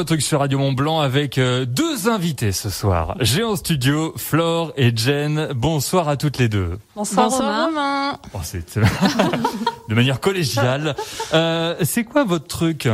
[0.00, 3.16] Un truc sur Radio Mont Blanc avec euh, deux invités ce soir.
[3.20, 5.50] J'ai en studio Flore et Jen.
[5.54, 6.78] Bonsoir à toutes les deux.
[6.96, 8.18] Bonsoir, Romain.
[8.32, 8.78] Oh, c'est
[9.90, 10.96] de manière collégiale.
[11.34, 12.88] Euh, c'est quoi votre truc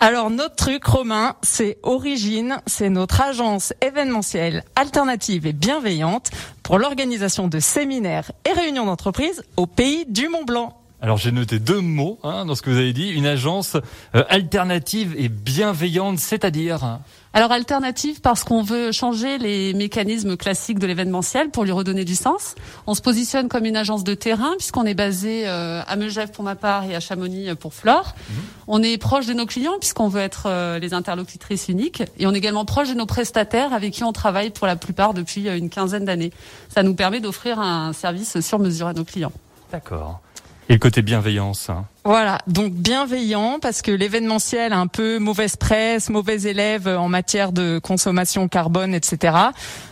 [0.00, 6.30] alors notre truc Romain, c'est Origine, c'est notre agence événementielle alternative et bienveillante
[6.62, 10.77] pour l'organisation de séminaires et réunions d'entreprise au pays du Mont Blanc.
[11.00, 13.76] Alors j'ai noté deux mots hein, dans ce que vous avez dit, une agence
[14.16, 16.98] euh, alternative et bienveillante, c'est-à-dire
[17.34, 22.14] alors alternative parce qu'on veut changer les mécanismes classiques de l'événementiel pour lui redonner du
[22.14, 22.54] sens.
[22.86, 26.42] On se positionne comme une agence de terrain puisqu'on est basé euh, à Megève pour
[26.42, 28.14] ma part et à Chamonix pour Flore.
[28.30, 28.36] Mhm.
[28.66, 32.32] On est proche de nos clients puisqu'on veut être euh, les interlocutrices uniques et on
[32.32, 35.68] est également proche de nos prestataires avec qui on travaille pour la plupart depuis une
[35.68, 36.32] quinzaine d'années.
[36.70, 39.32] Ça nous permet d'offrir un service sur mesure à nos clients.
[39.70, 40.22] D'accord.
[40.70, 41.70] Et le côté bienveillance.
[41.70, 41.86] Hein.
[42.04, 47.52] Voilà, donc bienveillant parce que l'événementiel a un peu mauvaise presse, mauvais élève en matière
[47.52, 49.34] de consommation carbone, etc.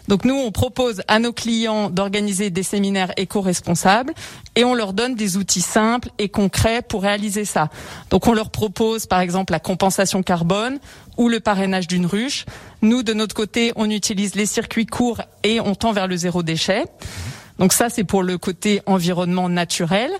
[0.08, 4.12] Donc nous, on propose à nos clients d'organiser des séminaires éco-responsables
[4.54, 7.70] et on leur donne des outils simples et concrets pour réaliser ça.
[8.10, 10.78] Donc on leur propose par exemple la compensation carbone
[11.16, 12.44] ou le parrainage d'une ruche.
[12.82, 16.42] Nous, de notre côté, on utilise les circuits courts et on tend vers le zéro
[16.42, 16.84] déchet.
[17.58, 20.10] Donc ça, c'est pour le côté environnement naturel.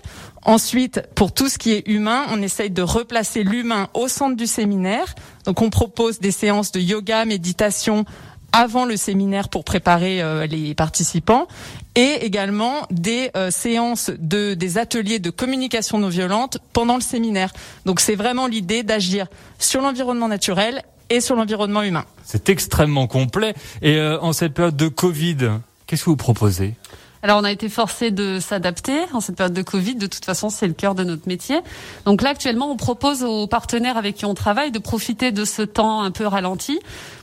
[0.47, 4.47] Ensuite, pour tout ce qui est humain, on essaye de replacer l'humain au centre du
[4.47, 5.13] séminaire.
[5.45, 8.05] Donc on propose des séances de yoga, méditation
[8.53, 11.49] avant le séminaire pour préparer euh, les participants
[11.95, 17.51] et également des euh, séances de des ateliers de communication non violente pendant le séminaire.
[17.85, 19.27] Donc c'est vraiment l'idée d'agir
[19.59, 22.05] sur l'environnement naturel et sur l'environnement humain.
[22.23, 26.75] C'est extrêmement complet et euh, en cette période de Covid, qu'est-ce que vous proposez?
[27.23, 29.95] Alors on a été forcé de s'adapter en cette période de Covid.
[29.95, 31.59] De toute façon, c'est le cœur de notre métier.
[32.05, 35.61] Donc là, actuellement, on propose aux partenaires avec qui on travaille de profiter de ce
[35.61, 36.79] temps un peu ralenti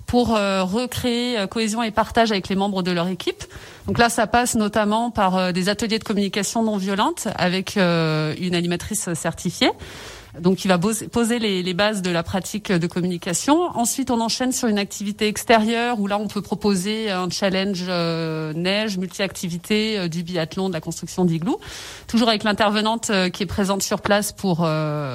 [0.07, 3.45] pour euh, recréer euh, cohésion et partage avec les membres de leur équipe.
[3.87, 8.55] Donc là, ça passe notamment par euh, des ateliers de communication non violente avec une
[8.55, 9.71] animatrice certifiée
[10.41, 13.63] donc il va poser les, bases de la pratique de communication.
[13.75, 18.53] Ensuite, on enchaîne sur une activité extérieure où là, on peut proposer un challenge euh,
[18.53, 21.61] neige, multi-activité, euh, du biathlon, de la construction d'igloo,
[22.09, 24.61] toujours avec l'intervenante euh, qui est présente sur place pour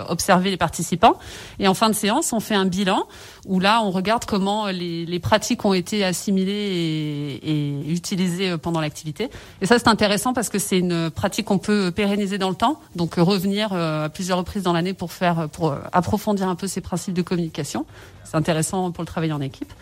[0.09, 1.17] observer les participants.
[1.59, 3.05] Et en fin de séance, on fait un bilan
[3.45, 9.29] où là, on regarde comment les, pratiques ont été assimilées et, et utilisées pendant l'activité.
[9.61, 12.79] Et ça, c'est intéressant parce que c'est une pratique qu'on peut pérenniser dans le temps,
[12.95, 16.81] donc revenir à plusieurs reprises dans l'année pour pour faire, pour approfondir un peu ces
[16.81, 17.85] principes de communication.
[18.23, 19.73] C'est intéressant pour le travail en équipe.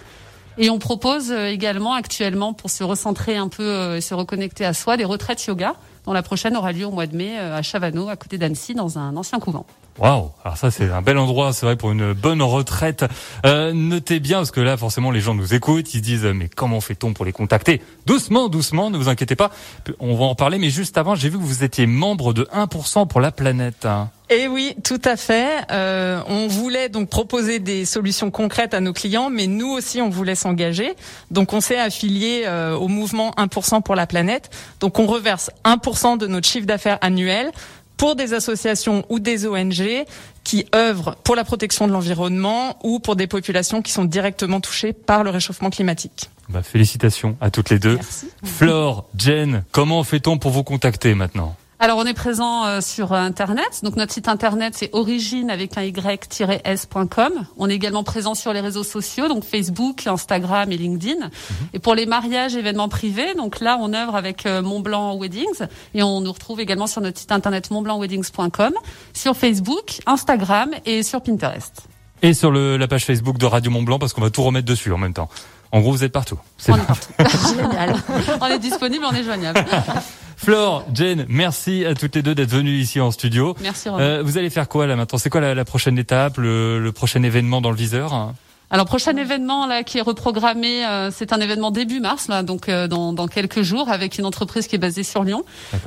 [0.57, 4.65] Et on propose euh, également actuellement, pour se recentrer un peu euh, et se reconnecter
[4.65, 7.57] à soi, des retraites yoga, dont la prochaine aura lieu au mois de mai euh,
[7.57, 9.67] à Chavano, à côté d'Annecy, dans un ancien couvent.
[9.99, 13.05] Waouh Alors ça c'est un bel endroit, c'est vrai pour une bonne retraite.
[13.45, 16.49] Euh, notez bien parce que là forcément les gens nous écoutent, ils se disent mais
[16.49, 17.81] comment fait-on pour les contacter?
[18.05, 19.51] Doucement, doucement, ne vous inquiétez pas,
[19.99, 20.59] on va en parler.
[20.59, 23.87] Mais juste avant, j'ai vu que vous étiez membre de 1% pour la planète.
[24.29, 25.61] Et eh oui, tout à fait.
[25.71, 30.09] Euh, on voulait donc proposer des solutions concrètes à nos clients, mais nous aussi on
[30.09, 30.95] voulait s'engager.
[31.31, 34.49] Donc on s'est affilié euh, au mouvement 1% pour la planète.
[34.81, 37.51] Donc on reverse 1% de notre chiffre d'affaires annuel
[37.97, 40.05] pour des associations ou des ONG
[40.43, 44.93] qui œuvrent pour la protection de l'environnement ou pour des populations qui sont directement touchées
[44.93, 46.29] par le réchauffement climatique.
[46.49, 47.95] Bah, félicitations à toutes les deux.
[47.95, 48.29] Merci.
[48.43, 51.55] Flore, Jen, comment fait-on pour vous contacter maintenant?
[51.79, 53.81] Alors on est présent euh, sur internet.
[53.83, 57.33] Donc notre site internet c'est origine avec un y-s.com.
[57.57, 61.19] On est également présent sur les réseaux sociaux, donc Facebook, Instagram et LinkedIn.
[61.25, 61.67] Mhm.
[61.73, 66.01] Et pour les mariages, événements privés, donc là on œuvre avec euh, Montblanc Weddings et
[66.01, 68.73] on nous retrouve également sur notre site internet montblancweddings.com,
[69.13, 71.83] sur Facebook, Instagram et sur Pinterest.
[72.23, 74.91] Et sur le, la page Facebook de Radio Montblanc parce qu'on va tout remettre dessus
[74.91, 75.29] en même temps.
[75.71, 76.39] En gros, vous êtes partout.
[76.69, 77.13] on est partout.
[77.55, 77.95] Génial.
[78.41, 79.63] on est disponible, on est joignable.
[80.47, 83.53] Flore, Jane, merci à toutes les deux d'être venues ici en studio.
[83.59, 83.89] Merci.
[83.89, 85.19] Euh, vous allez faire quoi là maintenant?
[85.19, 88.33] C'est quoi la, prochaine étape, le, le prochain événement dans le viseur?
[88.69, 92.67] Alors prochain événement là qui est reprogrammé, euh, c'est un événement début mars là, donc
[92.67, 95.45] euh, dans, dans, quelques jours avec une entreprise qui est basée sur Lyon,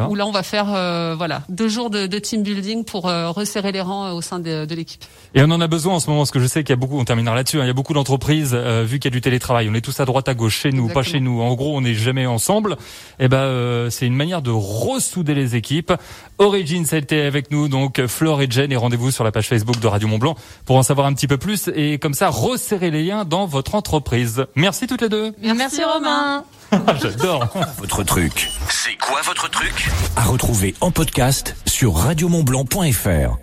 [0.08, 3.72] où là on va faire euh, voilà deux jours de, de team building pour resserrer
[3.72, 5.04] les rangs au sein de, de l'équipe.
[5.34, 6.76] Et on en a besoin en ce moment, parce que je sais qu'il y a
[6.76, 9.20] beaucoup, on terminera là-dessus, hein, il y a beaucoup d'entreprises vu qu'il y a du
[9.20, 11.42] télétravail, on est tous à droite à gauche chez nous, pas chez nous.
[11.42, 12.72] En gros, on n'est jamais ensemble.
[13.18, 15.92] Et eh ben c'est une manière de ressouder les équipes.
[16.38, 19.86] Origin, été avec nous donc Flore et Jen et rendez-vous sur la page Facebook de
[19.86, 22.30] Radio Mont Blanc pour en savoir un petit peu plus et comme ça
[22.70, 24.46] serrer les liens dans votre entreprise.
[24.54, 25.34] Merci toutes les deux.
[25.42, 26.44] Merci, Romain.
[27.02, 27.48] J'adore.
[27.78, 28.48] Votre truc.
[28.68, 29.88] C'est quoi votre truc?
[30.14, 33.38] À retrouver en podcast sur radiomontblanc.fr.